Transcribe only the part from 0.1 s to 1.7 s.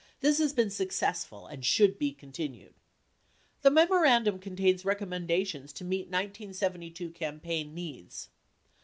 This has been successful and